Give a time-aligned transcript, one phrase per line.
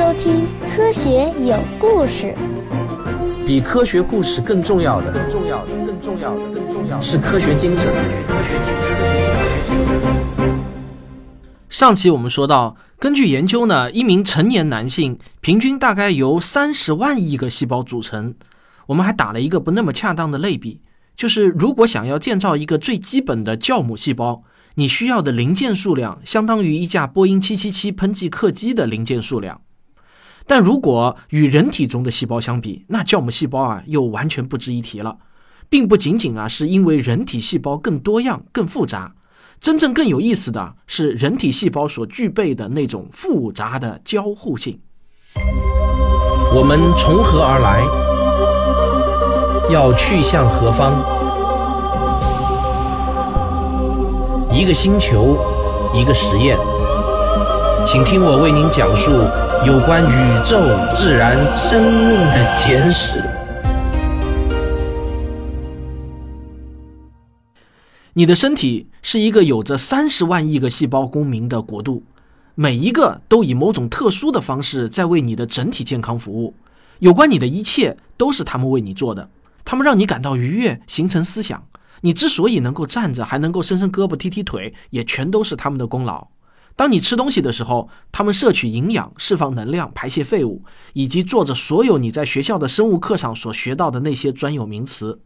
[0.00, 2.34] 收听《科学有故事》。
[3.46, 7.92] 比科学故事更重要的，更重要的，更重要的，更重要的是科学精神。
[11.68, 18.34] 上期我们说到，根据研究呢，一名成年男性平均大概由三十万亿个细胞组成。
[18.86, 20.80] 我们还打了一个不那么恰当的类比，
[21.14, 24.44] 就是如果想要建造一个最基本的酵母细胞。
[24.76, 29.60] 你需要的零件数量相当于一架波音777喷气客机的零件数量，
[30.50, 35.16] 但如果与人体中的细胞相比，那酵母细胞啊又完全不值一提了，
[35.68, 39.14] 并不仅仅啊是因为人体细胞更多样、更复杂，
[39.60, 44.76] 真正更有意思的是人体细胞所具备的那种复杂的交互性。
[46.52, 47.84] 我们从何而来？
[49.72, 50.98] 要去向何方？
[54.52, 55.38] 一个星球，
[55.94, 56.58] 一个实验，
[57.86, 59.10] 请听我为您讲述
[59.66, 60.60] 有关宇宙、
[60.94, 63.22] 自然、生命的简史。
[68.12, 72.02] 你的身体是一个有着三十万亿个细胞公民的国度，
[72.54, 76.54] 每一个都以某种特殊的方式在为你的整体健康服务。
[76.98, 79.28] 有关你的一切都是他们为你做的，
[79.64, 81.62] 他们让你感到愉悦，形成思想。
[82.02, 86.26] 你之所以能够站着，还能够伸伸胳膊、踢踢腿，也全都是他们的功劳。
[86.80, 90.64] 当你吃东西的时候，他们摄取营养、释放能量、排泄废物，
[90.94, 95.20] 以及做着所有你在学校的生物课上所学到的那些专有名词。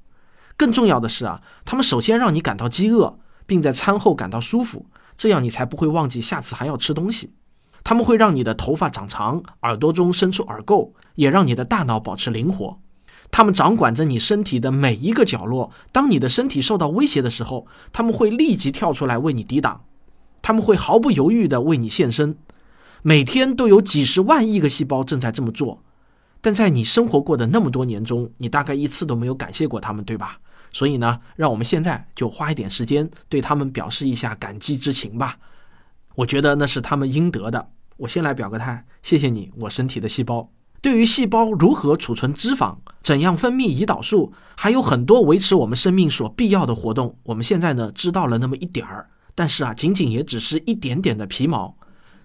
[0.57, 7.33] 更重要的是啊，他们首先让你感到饥饿，并在餐后感到舒服，这样你才不会忘记下次还要吃东西。
[7.85, 12.81] 他们会让你的头发长长，耳朵中生出耳垢，也让你的大脑保持灵活。
[13.31, 15.71] 他们掌管着你身体的每一个角落。
[15.93, 19.85] 当你的身体受到威胁的时候，他们会立即跳出来为你抵挡。
[20.45, 22.37] 他们会毫不犹豫地为你献身。
[23.01, 25.83] 每天都有几十万亿个细胞正在这么做。
[26.43, 30.39] 但在你生活过的那么多年中，你大概一次都没有感谢过他们，对吧？
[30.71, 35.39] 所以呢，让我们现在就花一点时间对他们表示一下感激之情吧。
[36.15, 37.71] 我觉得那是他们应得的。
[37.97, 40.51] 我先来表个态，谢谢你，我身体的细胞。
[40.83, 51.77] 对于细胞如何储存脂肪、怎样分泌胰岛素，还有很多维持我们生命所必要的活动，我们现在呢知道了那么一点儿，但是啊，仅仅也只是一点点的皮毛。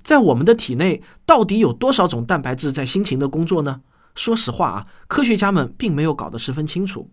[0.04, 3.82] 在我们的体内，到底有多少种蛋白质在辛勤的工作呢？
[4.16, 7.10] 说实话啊，科学家们并没有搞得十分清楚，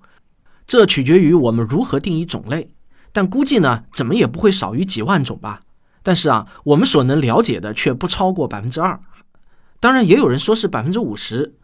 [0.66, 2.70] 这取决于我们如何定义种类，
[3.12, 5.60] 但估计呢，怎么也不会少于几万种吧。
[6.02, 9.00] 但是啊，我们所能了解的却不超过百分之二。
[9.78, 11.54] 当然，也有人说是百分之五十，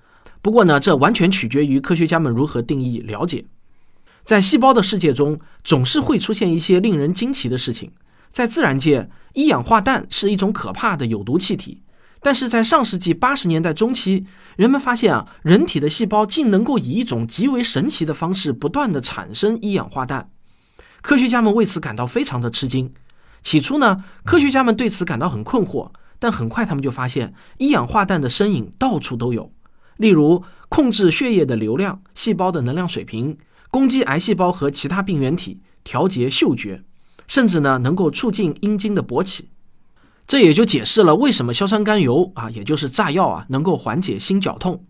[0.42, 3.44] 不过呢，这完全取决于科学家们如何定义了解。
[4.24, 7.90] 在细胞的世界中，总是会出现一些令人惊奇的事情。
[8.32, 11.82] 在自然界，一氧化氮是一种可怕的有毒气体，
[12.20, 14.26] 但是在上世纪八十年代中期，
[14.56, 20.30] 人们发现啊，人体的细胞竟能够以一种极为神奇的方式不断的产生一氧化氮。
[21.02, 22.90] 科学家们为此感到非常的吃惊。
[23.42, 25.90] 起初呢，科学家们对此感到很困惑。
[26.18, 29.52] 但很快，他们就发现一氧化氮的身影到处都有，
[29.96, 33.36] 例如控制血液的流量、细胞的能量水平、
[33.72, 36.84] 攻击癌细胞和其他病原体、调节嗅觉，
[37.26, 39.48] 甚至呢能够促进阴茎的勃起。
[40.26, 44.84] 这也就解释了为什么硝酸甘油啊，也就是炸药啊，能够缓解心绞痛，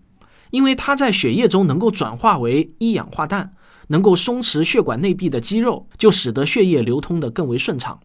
[0.51, 3.55] 因为它在血液中能够转化为一氧化氮，
[3.89, 7.99] 能够松弛血管内壁的肌肉，就使得血液流通的更为顺畅。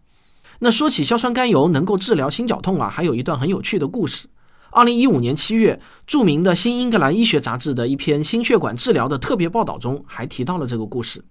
[0.60, 4.28] 那说起硝酸甘油能够治疗心绞痛啊，还有一段很有趣的故事。
[4.72, 11.24] 二零一五年七月，著名的《新英格兰医学杂志》的一篇心血管治疗的特别报道中，还提到了这个故事。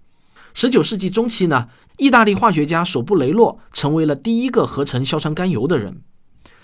[0.59, 1.67] 十九世纪中期呢，
[1.99, 6.01] 意大利化学家索布雷洛成为了第一个合成硝酸甘油的人。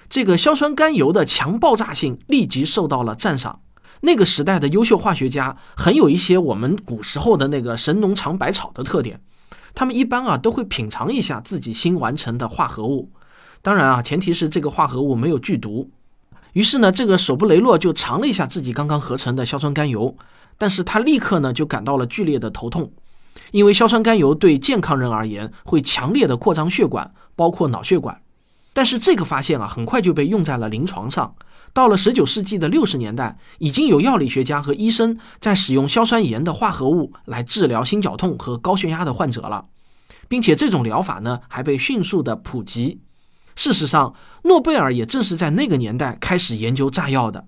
[0.09, 3.59] 这个硝酸甘油的强爆炸性立即受到了赞赏。
[4.01, 9.21] 那个时代的优秀化学家，很有一些我们古时候的那个神农尝百草的特点。
[9.75, 13.11] 他们一般啊都会品尝一下自己新完成的化合物，
[13.61, 15.91] 当然啊，前提是这个化合物没有剧毒。
[16.53, 20.17] 于是呢，这个索布雷洛就尝了一下自己刚刚合成的硝酸甘油，
[20.57, 22.91] 但是他立刻呢就感到了剧烈的头痛，
[23.53, 28.19] 因为硝酸甘油对健康人而言会强烈的扩张血管，包括脑血管。
[28.73, 31.35] 但是这个发现啊很快就被用在了临床上。
[31.71, 39.65] 到了十九世纪的六十年代，已经有药理学家和医生在使用硝酸盐的化合物来治疗心绞痛和高血压的患者了，
[40.27, 43.01] 并且这种疗法呢还被迅速的普及。
[43.55, 44.15] 事实上，
[44.45, 47.45] 诺贝尔也正是在那个年代开始研究炸药的，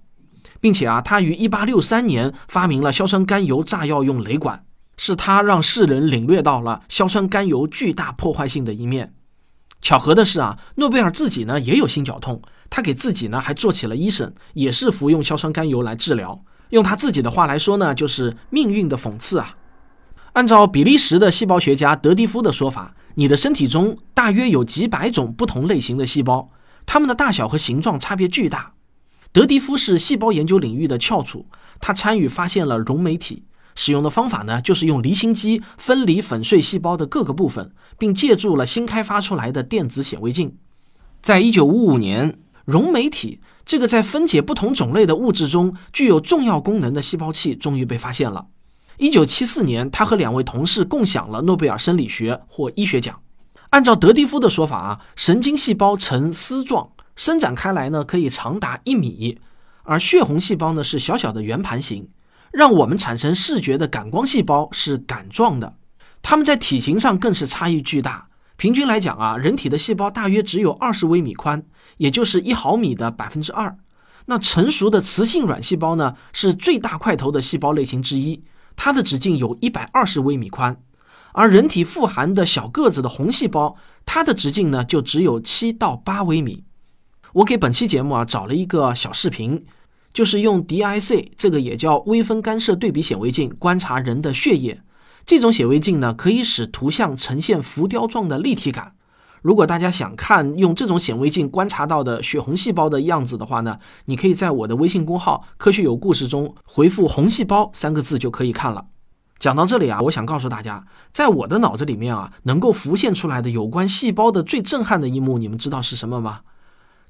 [0.59, 4.63] 并且啊，他于一八六三年发明了硝酸甘油炸药用雷管，
[4.97, 9.13] 是他让世人领略到了硝酸甘油巨大破坏性的一面。
[9.81, 16.43] 巧合的是啊，诺贝尔自己呢也有心绞痛，他给自己呢还做起了医生，也是服用硝酸甘油来治疗。
[16.69, 19.55] 用他自己的话来说呢，就是命运的讽刺啊。
[20.33, 26.49] 按照比利时的细胞学家德迪夫的说法，你的身体中大约有几百种不同类型的细胞，
[26.85, 28.73] 它们的大小和形状差别巨大。
[29.31, 31.45] 德迪夫是细胞研究领域的翘楚，
[31.79, 33.43] 他参与发现了溶酶体，
[33.75, 40.57] 使用的方法呢，就是用离心机分离粉碎细胞的各个部分，并借助了新开发出来的电子显微镜。
[41.21, 48.47] 在一九五五年，溶酶体这个在分解不同种类的物质中具有重要功能的细胞器终于被发现了。
[48.97, 53.19] 一九七四年，他和两位同事共享了诺贝尔生理学或医学奖。
[53.71, 59.37] 按照德蒂夫的说法啊，神经细胞呈丝状伸展开来呢，可以长达一米；
[59.83, 62.07] 而血红细胞呢是小小的圆盘形。
[62.55, 65.73] 让我们产生视觉的感光细胞是杆状的，
[66.21, 68.29] 它们在体型上更是差异巨大。
[68.55, 71.61] 平均来讲啊，人体的细胞大约只有二十微米宽，
[71.97, 73.77] 也就是一毫米的百分之二。
[74.27, 78.41] 那成熟的雌性卵细胞呢，是最大块头的细胞类型之一。
[78.77, 80.81] 它的直径有一百二十微米宽，
[81.33, 83.75] 而人体富含的小个子的红细胞，
[84.05, 86.63] 它的直径呢就只有七到八微米。
[87.33, 89.65] 我给本期节目啊找了一个小视频，
[90.15, 94.81] 就是用 DIC 这个也叫微分干涉对比显微镜观察人的血液。
[95.25, 98.93] 这种显微镜呢可以使图像呈现浮雕状的立体感。
[99.41, 108.85] 如果大家想看用这种显微镜观察到的血红细胞的样子的话呢，你可以在我的微信公号“科学有故事”中回复“红细胞”三个字就可以看了。
[109.37, 116.39] 讲到这里啊，我想告诉大家，在我的脑子里面啊，能够浮现出来的有关细胞的最震撼的一幕，你们知道是什么吗？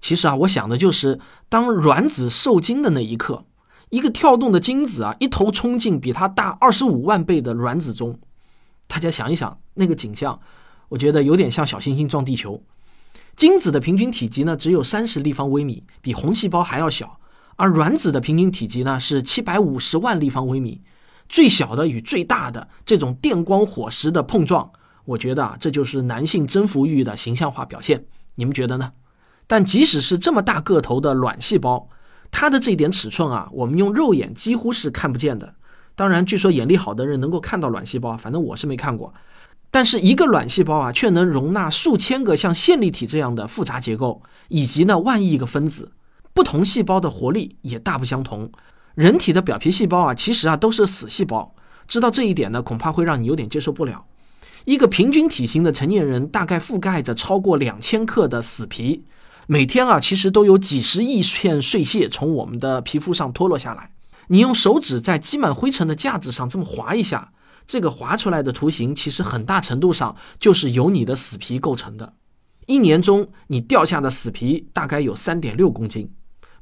[0.01, 1.19] 其实啊，我想的就是
[1.49, 3.45] 当卵子受精的那一刻，
[3.89, 8.19] 一个跳动的精子啊，一头冲进比它大二十五万倍的卵子中。
[8.87, 10.39] 大家想一想那个景象。
[10.87, 12.61] 我觉得有点像小行星撞地球。
[13.35, 17.07] 精子的平均体积呢只有三十立方微米，比红细胞还要小；
[17.55, 20.81] 而卵子的平均体积呢是七百五十万立方微米。
[21.27, 24.71] 最小的与最大的这种电光火石的碰撞，
[25.05, 28.05] 我觉得啊，这就是男性征服欲的形象化表现。
[28.35, 28.91] 你们觉得呢？
[29.47, 31.87] 但即使是这么大个头的卵细胞，
[32.31, 35.55] 它的这一点尺寸啊，我们用肉眼几乎是看不见的。
[35.95, 39.13] 当然，据说眼力好的人能够看到卵细胞，反正我是没看过。
[39.71, 45.91] 但是一个卵细胞啊，却能容纳数千个像线粒体这样的复杂结构，以及呢万亿个分子。
[46.33, 48.51] 不同细胞的活力也大不相同。
[48.93, 51.53] 人体的表皮细胞啊，其实啊都是死细胞。
[51.87, 54.05] 知道这一点呢，恐怕会让你有点接受不了。
[54.65, 59.05] 一个平均体型的成年人，大概覆盖着超过两千克的死皮。
[59.47, 63.91] 每天啊，其实都有几十亿片碎屑从我们的皮肤上脱落下来。
[64.27, 67.31] 你用手指在积满灰尘的架子上这么划一下。
[67.67, 72.13] 这个划出来的图形，其实很大程度上就是由你的死皮构成的。
[72.65, 76.11] 一年中你掉下的死皮大概有三点六公斤。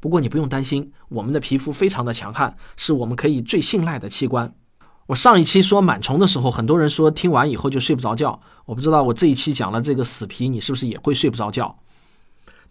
[0.02, 4.54] 不过你不用担心，我们的皮肤非常的强悍，是我们可以最信赖的器官。
[5.08, 8.42] 我上一期说螨虫的时候，很多人说听完以后就睡不着觉。
[8.66, 11.78] 我不知道我这一期讲了这个死皮，你是不是也会睡不着觉？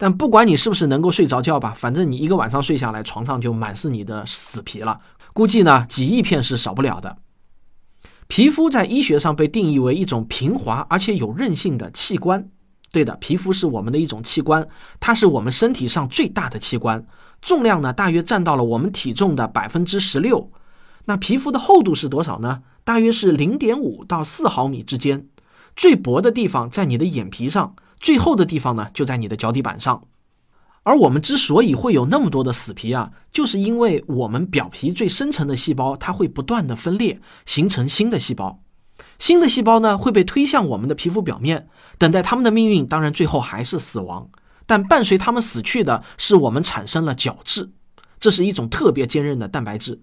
[0.02, 4.98] 但不管你是不是能够睡着觉吧，反正你一个晚上睡下来，床上就满是你的死皮了。
[5.32, 7.18] 估计呢，几亿片是少不了的。
[8.26, 12.48] 皮肤在医学上被定义为一种平滑而且有韧性的器官。
[12.90, 14.66] 对的，皮肤是我们的一种器官，
[14.98, 17.06] 它是我们身体上最大的器官，
[17.40, 20.50] 重量呢大约占到了我们体重的百分之十六。
[21.04, 22.62] 那皮肤的厚度是多少呢？
[22.82, 25.28] 大约是零点五到四毫米之间。
[25.76, 30.02] 最薄的地方在你的眼皮上，最厚的地方呢就在你的脚底板上。
[30.82, 38.60] 而我们之所以会有那么多的死皮啊，就是因为我们表皮最深层的细胞，它会不断的分裂，形成新的细胞。
[39.18, 41.68] 新的细胞呢会被推向我们的皮肤表面，
[41.98, 44.28] 等待它们的命运，当然最后还是死亡。
[44.66, 47.70] 但伴随它们死去的是我们产生了角质，
[48.18, 50.00] 这是一种特别坚韧的蛋白质。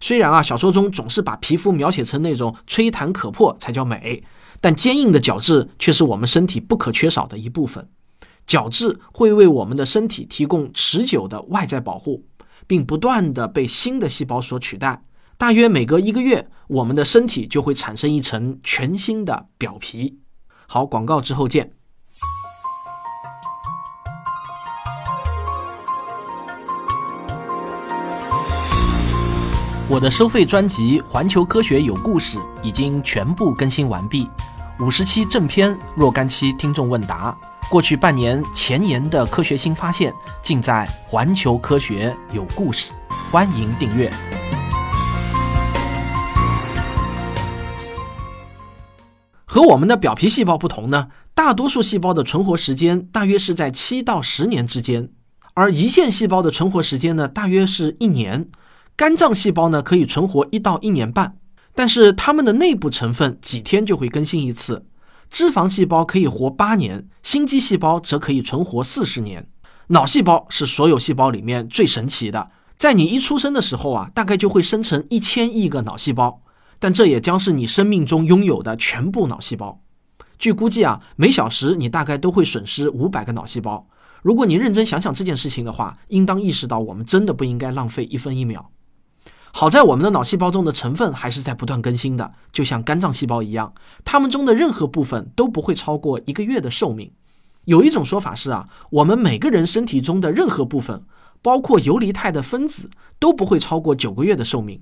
[0.00, 4.22] 虽然啊，小说中总是把皮肤描写成那种吹弹可破才叫美，
[4.60, 7.88] 但坚硬的角质却是我们身体不可缺少的一部分。
[8.46, 12.24] 角质会为我们的身体提供持久的外在保护，
[12.66, 15.02] 并不断的被新的细胞所取代。
[15.38, 20.18] 大约每隔一个月，我们的身体就会产生一层全新的表皮。
[20.66, 21.72] 好，广告之后见。
[29.88, 34.28] 我的收费专辑《环球科学有故事》已经全部更新完毕，
[34.80, 37.36] 五十期正片，若干期听众问答。
[37.68, 40.10] 过去半年前沿的科学新发现，
[40.42, 42.90] 尽在环球科学有故事，
[43.30, 44.10] 欢迎订阅。
[49.44, 55.10] 和我们的表皮细胞不同呢，大多数细胞的存活时间大约是在七到十年之间，
[55.52, 58.48] 而胰腺细胞的存活时间呢，大约是一年。
[58.96, 61.36] 肝脏细胞呢，可以存活一到一年半，
[61.74, 64.86] 但是它们的内部成分几天就会更新一次。
[65.30, 69.48] 脂肪细胞可以活八年，心肌细胞则可以存活四十年。
[69.88, 76.42] 脑细胞是所有细胞里面最神奇的，在你一出生的时候啊，大概就会生成一千亿个脑细胞，
[76.78, 79.80] 但这也将是你生命中拥有的全部脑细胞。
[80.38, 83.86] 据估计啊，每小时你大概都会损失五百个脑细胞。
[84.22, 88.70] 如果你认真想想这件事情的话，应当意识到我们真的不应该浪费一分一秒。
[89.52, 97.10] 好在我们的脑细胞中的成分还是在不断更新的，就像肝脏细胞一样，它们中的任何部分都不会超过一个月的寿命。
[97.64, 101.02] 有一种说法是啊，我们每个人身体中的任何部分，
[101.42, 102.88] 包括游离态的分子，
[103.18, 104.80] 都不会超过九个月的寿命。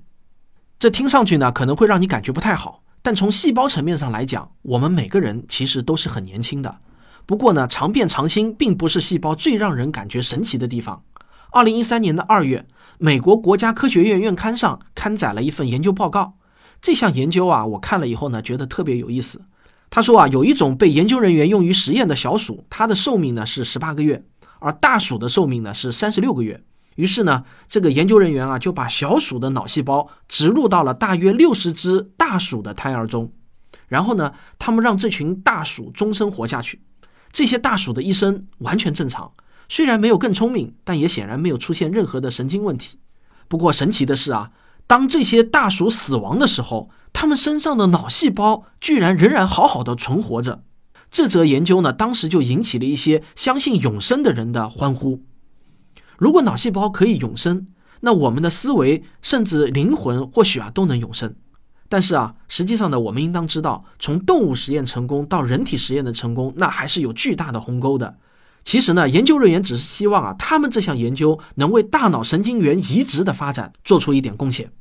[0.77, 6.77] 这听上去呢，可能会让你感觉不太好，但从细胞层面上来讲，我们每个人其实都是很年轻的。
[7.25, 11.03] 不过呢，常变常新并不是细胞最让人感觉神奇的地方。
[11.51, 12.63] 二零一三年的二月。
[13.01, 16.33] 美国国家科学院院刊上刊载了一份研究报告。
[16.81, 19.41] 这项研究啊，我看了以后呢，觉得特别有意思。
[19.89, 24.21] 他说啊，有一种被研究人员用于实验的小鼠，它的寿命呢是十八个月，
[24.59, 26.61] 而大鼠的寿命呢是三十六个月。
[26.95, 33.31] 于是呢，这个研究人员啊，就把小鼠的脑细胞植入到了大约六十只大鼠的胎儿中，
[33.87, 36.81] 然后呢，他们让这群大鼠终身活下去。
[37.31, 39.31] 这些大鼠的一生完全正常。
[39.69, 42.97] 虽然没有更聪明，但也显然没有出现任何的神经问题。
[43.47, 44.51] 不过神奇的是啊，
[44.87, 50.63] 当这些大鼠死亡的时候，它们身上的脑细胞居然仍然好好的存活着。
[51.11, 55.23] 这则研究呢，当时就引起了一些相信永生的人的欢呼。
[56.17, 57.67] 如果脑细胞可以永生，
[58.01, 61.35] 那我们的思维甚至灵魂或许啊都能永生。
[61.87, 68.15] 但是啊，实际上呢，我们应当知道，从动物实验成功到人体实验的成功，那还是有巨大的鸿沟的。
[68.69, 74.71] 其实呢，研究人员只是希望啊，他们这项研究能为大脑神经元移植的发展做出一点贡献，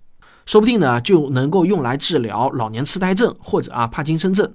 [0.44, 4.52] 说不定呢就能够用来治疗老年痴呆症或者啊帕金森症。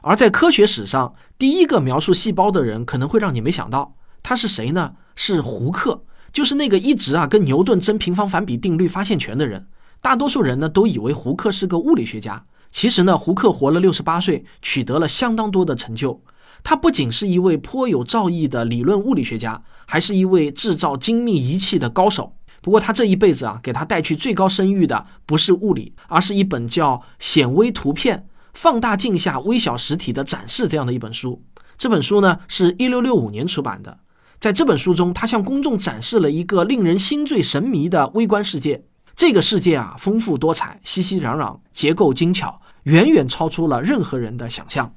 [0.00, 4.94] 而在科学史上，第一个描述细胞的人可能会让你没想到，他是谁呢？
[5.14, 9.64] 是胡克，就是那个一直啊跟牛顿争平方反比定律发现权的人。
[10.02, 16.20] 大多数人呢都以为胡克是个物理学家，其实呢，胡克活了六十八岁，取得了相当多的成就。
[16.68, 22.34] 他不仅是一位颇有造诣的理论物理学家，还是一位制造精密仪器的高手。
[22.60, 31.40] 不过，他这一辈子啊，给他带去最高声誉的不是物理，而是一本叫《显微图片：放大镜下微小实体的展示》这样的一本书。
[31.78, 34.00] 这本书呢，是一六六五年出版的。
[34.40, 38.82] 在这本书中，他向公众展示了一个令人心醉神迷的微观世界。
[39.14, 44.92] 这个世界啊，丰富多彩，熙熙攘攘，结构精巧，远远超出了任何人的想象。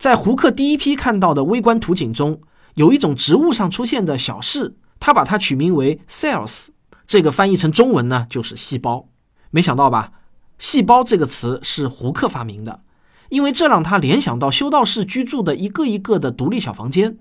[0.00, 2.40] 在胡克第一批看到的微观图景中，
[2.76, 6.68] 有一种植物上出现的小事，他把它取名为 cells，
[7.06, 9.10] 这个翻译成中文呢就是细胞。
[9.50, 10.12] 没想到吧？
[10.58, 12.80] 细胞这个词是胡克发明的，
[13.28, 17.18] 因为这让他联想到修道士居住的一个一个的独立小房间。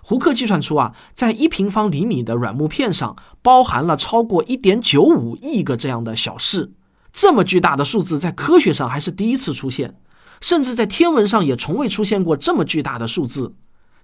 [0.00, 6.72] 胡克计算出啊，在一平方厘米的软木片上包含了超过一点九五亿个这样的小事，
[7.12, 9.96] 这么巨大的数字在科学上还是第一次出现。
[10.42, 13.54] 甚至在天文上也从未出现过这么巨大的数字。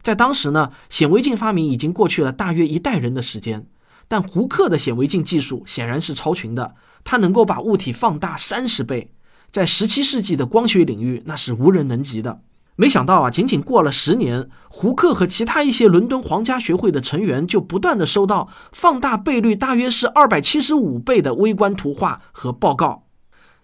[0.00, 3.66] 在当时呢，显微镜发明已经过去了大约一代人的时间，
[4.06, 9.10] 但胡克的显微镜技术显然是超群的，它能够把物体放大三十倍，
[9.50, 12.40] 在十七世纪的光学领域那是无人能及的。
[12.76, 23.06] 没想到啊，仅仅过了十年，胡克和其他一些伦敦皇家学会的成员就不断的收到放大倍率大约是二百七十五倍的微观图画和报告。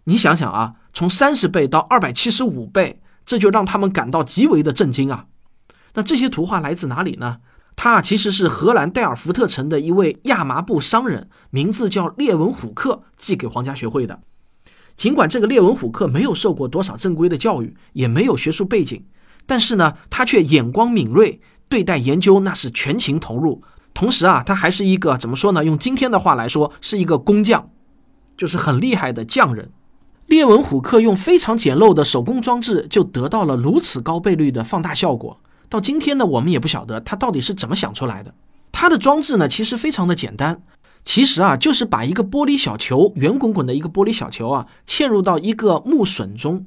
[0.04, 0.74] 你想想啊。
[0.94, 5.26] 从三十倍到二百七十五倍，这就让他们感到极为的震惊啊！
[5.94, 7.38] 那这些图画来自哪里呢？
[7.76, 14.20] 他其实是荷兰代尔福特城的一位亚麻布商人，名字叫列文虎克，寄给皇家学会的。
[14.96, 19.04] 尽管这个列文虎克没有受过多少正规的教育，也没有学术背景，
[19.44, 23.60] 但是呢，他却眼光敏锐，对待研究那是全情投入。
[23.92, 25.64] 同时啊，他还是一个怎么说呢？
[25.64, 27.68] 用今天的话来说，是一个工匠，
[28.36, 29.72] 就是很厉害的匠人。
[30.34, 35.40] 列文虎克用非常简陋的手工装置就得到了如此高倍率的放大效果。
[35.68, 38.34] 到今天呢，我们也不晓得他到底是怎么想出来的。
[38.72, 40.60] 他的装置呢，其实非常的简单，
[41.04, 46.66] 其实啊，就是把一个玻璃小球，圆滚滚的一个玻璃小球啊，嵌入到一个木榫中，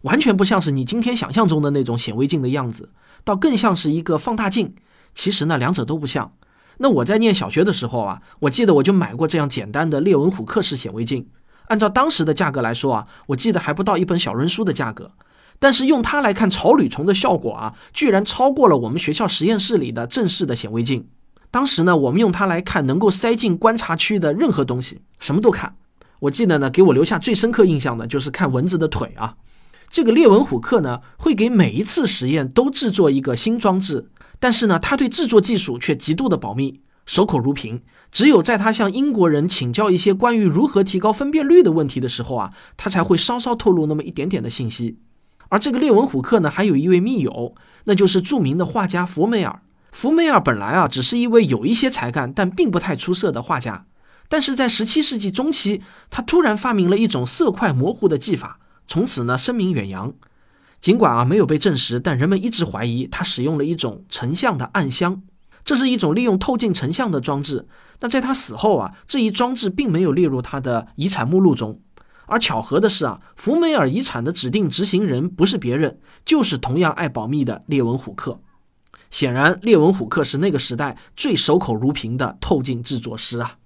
[0.00, 2.88] 完全不像是你今天想象中的那种显微镜的样子，
[3.22, 4.74] 倒更像是一个放大镜。
[5.14, 6.32] 其实呢，两者都不像。
[6.78, 11.28] 那我在念小学的时候啊，我记得我就买过这样简单的列文虎克式显微镜。
[11.66, 15.12] 按照当时的价格来说啊，我记得还不到一本小人书的价格。
[15.58, 21.06] 但是用它来看草履虫的效果啊，居然超过了我们学校实验室里的正式的显微镜。
[21.50, 25.76] 当时呢，我们用它来看能够塞进观察区的任何东西，什么都看。
[26.18, 29.36] 我记得呢，给我留下最深刻印象的就是看蚊子的腿啊。
[29.88, 37.82] 这个列文虎克呢，会给每一次实验都制作一个新装置，但是呢，他对制作技术却极度的保密，守口如瓶。
[38.10, 44.98] 只有在他向英国人请教一些关于如何提高分辨率的问题的时候啊，他才会稍稍透露那么一点点的信息。
[45.48, 49.60] 而这个列文虎克呢，还有一位密友，那就是著名的画家福梅尔。
[49.90, 53.86] 福梅尔本来啊，只是一位有一些才干但并不太出色的画家。
[54.28, 60.12] 但是在十七世纪中期，他突然发明了一种色块模糊的技法，从此呢声名远扬。
[60.80, 65.22] 尽管啊没有被证实，但人们一直怀疑他使用了一种成像的暗箱，
[65.64, 67.66] 这是一种利用透镜成像的装置。
[67.98, 71.80] 但在他死后啊，这一装置并没有列入他的遗产目录中。
[72.26, 78.40] 而巧合的是啊，福梅尔遗产的指定执行人不是别人，就是同样爱保密的列文虎克。
[79.10, 83.58] 显然，列文虎克是那个时代最守口如瓶的透镜制作师啊。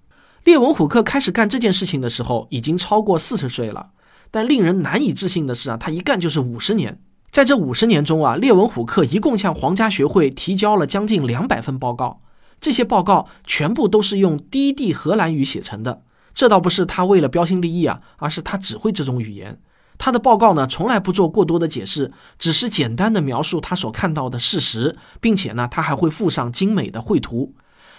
[0.43, 3.89] 列文虎克开始干这件事情的时候，已经超过四十岁了。
[4.29, 7.01] 但令人难以置信的是啊，他一干就是五十年。
[7.31, 12.21] 在这五十年中啊，列文虎克一共向皇家学会提交了将近两百份报告。
[12.59, 16.01] 这些报告全部都是用低地荷兰语写成的。
[16.33, 19.61] 这倒不是他为了标新立异啊，而是他只会这种语言。
[19.97, 27.53] 他的报告呢，从来不做过多的解释，只是简单的描述他所看到的事实，并且呢，他还会附上精美的绘图。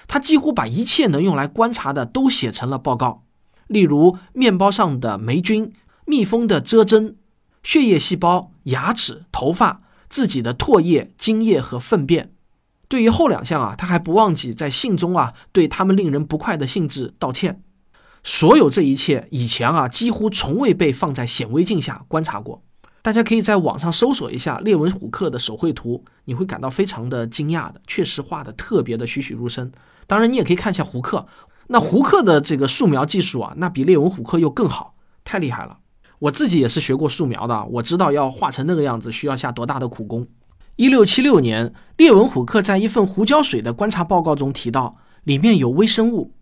[0.08, 3.25] 他几乎把一切能用来观察的都写成了报告，
[3.66, 5.72] 例如面包上的霉菌、
[6.06, 7.16] 蜜蜂的蛰针、
[7.62, 12.32] 血液细胞、牙齿、头发、自己的唾液、精液和粪便。
[12.88, 17.62] 对于后两项啊，他还不忘记在信中啊，对他们令人不快的性质道歉。
[18.24, 22.62] 所有这一切以前啊，几乎从未被放在显微镜下观察过。
[23.02, 29.72] 大家可以在网上搜索一下列文虎克的手绘图，你会感到非常的惊讶的，确实画的特别的栩栩如生。
[30.06, 31.26] 当然，你也可以看一下胡克。
[31.68, 35.78] 那胡克的这个素描技术啊，那比列文虎克又更好，太厉害了。
[36.21, 40.26] 我自己也是学过素描的，我知道要画成那个样子需要下多大的苦功。
[40.76, 46.35] 一六七六年，列文虎克在一份胡椒水的观察报告中提到，里面有微生物。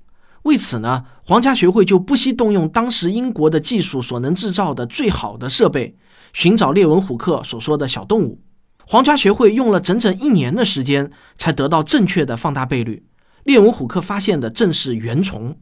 [0.43, 5.97] 为此呢，皇家学会就不惜动用当时英国的技术所能制造的最好的设备，
[6.33, 8.41] 寻找列文虎克所说的小动物。
[8.85, 13.05] 皇家学会用了整整一年的时间，才得到正确的放大倍率。
[13.45, 15.57] 列文虎克发现的正是原虫，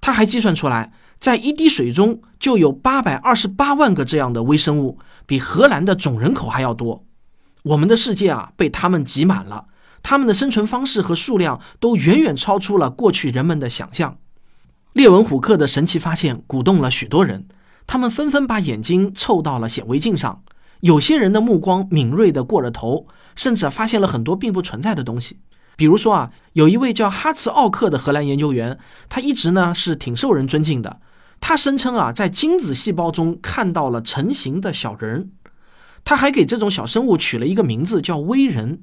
[0.00, 7.04] 他还计算出来，在一滴水中就有八百二十八万个这样的微生物，比荷兰的总人口还要多。
[7.62, 9.66] 我们的世界啊，被他们挤满了，
[10.02, 14.18] 他们的生存方式和数量都远远超出了过去人们的想象。
[14.94, 17.46] 列文虎克的神奇发现鼓动了许多人，
[17.86, 20.42] 他们纷纷把眼睛凑到了显微镜上，
[20.80, 23.06] 有些人的目光敏锐的过了头，
[23.36, 25.38] 甚至发现了很多并不存在的东西。
[25.76, 28.76] 比如说啊，有一位叫哈茨奥克的荷兰研究员，
[29.08, 31.00] 他一直呢是挺受人尊敬的。
[31.44, 35.32] 他声称啊，在精子细胞中看到了成型的小人。
[36.04, 38.82] 他还给这种小生物取了一个名字，叫微人。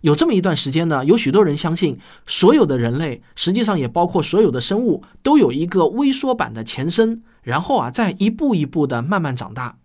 [0.00, 9.76] 有这么一段时间呢，有许多人相信，所有的人类，实际上也包括所有的生物，都有一个微缩版的前身，然后啊，再一步一步的慢慢长大。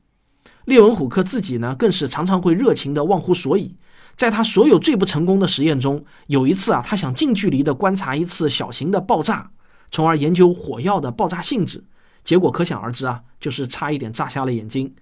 [0.64, 3.76] 列文虎克自己呢，更是常常会热情的忘乎所以。
[4.16, 9.52] 在他所有最不成功的实验中，有一次啊，他想近距离的观察一次小型的爆炸，
[9.92, 11.84] 从而研究火药的爆炸性质，
[12.24, 14.94] 结果可想而知啊，就是差一点炸瞎了眼睛。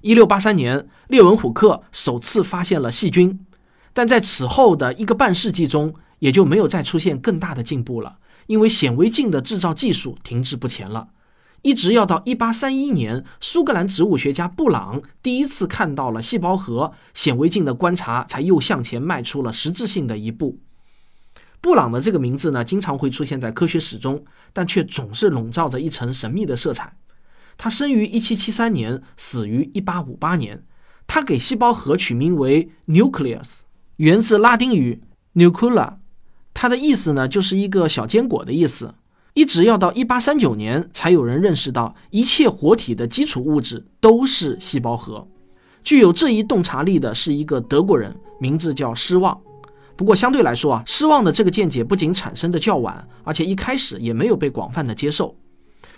[0.00, 3.44] 一六八三年，列文虎克首次发现了细菌，
[3.92, 11.08] 但在此后的一个半世纪中，也就没有再出现更大的进步了，因为显微镜的制造技术停滞不前了。
[11.62, 20.60] 一直要到一八三一年，苏格兰植物学家布朗第一次看到了细胞核，显微镜的观察才又向前迈出了实质性的一步。
[21.60, 26.96] 布朗的这个名字呢，经常会出现在科学史中，但却总是笼罩着一层神秘的色彩。
[27.56, 30.62] 他生于一七七三年，死于一八五八年。
[31.06, 33.60] 他给细胞核取名为 nucleus，
[33.96, 35.00] 源自拉丁语
[35.34, 35.94] nucula，
[36.52, 38.94] 它的意思呢，就是一个小坚果的意思。
[39.34, 45.26] 一直要到一八三九年，才有人认识到一切活体的基础物质都是细胞核。
[45.82, 49.40] 具有这一洞察力的是一个德国人，名字叫施旺。
[49.98, 55.34] 不过相对来说啊，失望的这个见解不仅产生的较晚，而且一开始也没有被广泛的接受。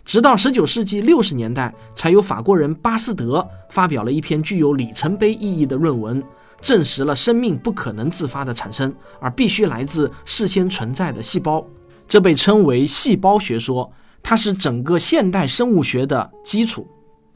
[0.07, 6.25] 直到十九世纪六十年代，才有法国人巴斯德发表了一篇具有里程碑意义的论文，
[6.63, 11.63] 证实了生命不可能自发的产生，而必须来自事先存在的细胞。
[12.09, 16.89] 这被称为细胞学说，它是整个现代生物学的基础。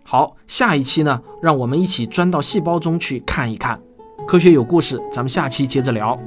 [0.03, 3.79] 好，下一期呢，让我们一起钻到细胞中去看一看。
[4.27, 6.19] 科学有故事，咱们下期接着聊。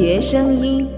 [0.00, 0.88] 学声音。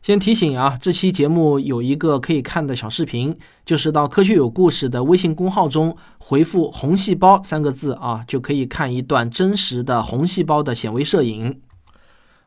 [0.00, 11.60] 先提醒啊，这期节目有一个可以看的小视频，就是到“科学有故事”的微信公号中回复“红细胞”三个字啊，就可以看一段真实的红细胞的显微摄影。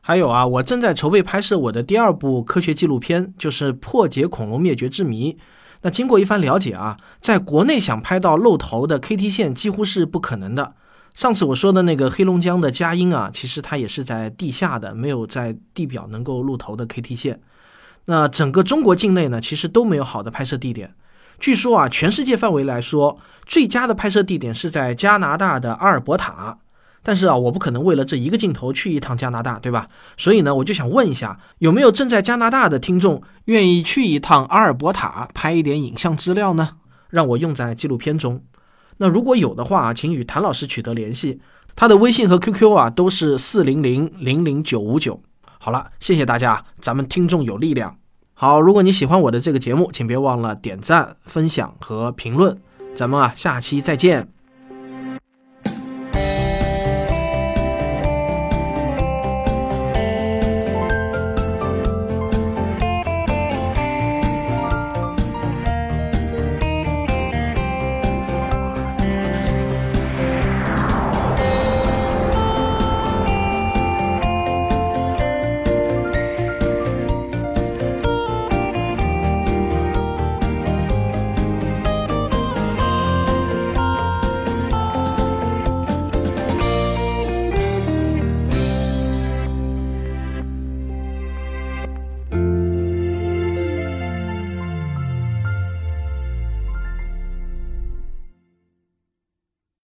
[0.00, 5.38] 还有啊，我正在筹备拍摄我的第二部科学纪录片，就是破解恐龙灭绝之谜。
[5.82, 10.74] 那经过一番了解啊，在国内想拍到露头的 KT 线几乎是不可能的。
[11.14, 17.40] 上次我说的那个黑龙江的佳音啊，其实它也是在地下的，没有在地表能够露头的 KT 线。
[18.06, 20.94] 那整个中国境内呢，其实都没有好的拍摄地点。
[21.38, 26.58] 据说啊，全世界范围来说，最佳的拍摄地点是在加拿大的阿尔伯塔。
[27.06, 29.88] 但是啊，我不可能为了这一个镜头去一趟加拿大，对吧？
[30.16, 36.70] 所以呢，我就想问一下，有没有正在加拿大的听众愿意去一趟阿尔伯塔拍一点影像资料呢？
[37.10, 38.42] 让我用在纪录片中。
[38.96, 41.40] 那如果有的话，啊请与谭老师取得联系，
[41.74, 45.20] 他的微信和 QQ 啊都是四零零零零九五九。
[45.58, 47.96] 好了，谢谢大家，咱们听众有力量。
[48.34, 52.60] 好，如果你喜欢我的这个节目，请别忘了点赞、分享和评论。
[52.94, 54.33] 咱们啊，下期再见。